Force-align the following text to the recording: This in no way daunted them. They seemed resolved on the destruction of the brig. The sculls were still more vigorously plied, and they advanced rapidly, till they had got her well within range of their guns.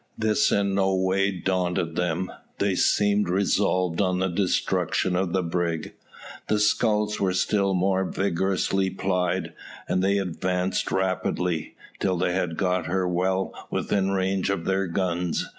This 0.17 0.51
in 0.51 0.73
no 0.73 0.95
way 0.95 1.29
daunted 1.29 1.95
them. 1.95 2.31
They 2.57 2.73
seemed 2.73 3.29
resolved 3.29 4.01
on 4.01 4.17
the 4.17 4.29
destruction 4.29 5.15
of 5.15 5.31
the 5.31 5.43
brig. 5.43 5.93
The 6.47 6.57
sculls 6.59 7.19
were 7.19 7.33
still 7.35 7.75
more 7.75 8.03
vigorously 8.05 8.89
plied, 8.89 9.53
and 9.87 10.03
they 10.03 10.17
advanced 10.17 10.91
rapidly, 10.91 11.75
till 11.99 12.17
they 12.17 12.33
had 12.33 12.57
got 12.57 12.87
her 12.87 13.07
well 13.07 13.53
within 13.69 14.09
range 14.09 14.49
of 14.49 14.65
their 14.65 14.87
guns. 14.87 15.45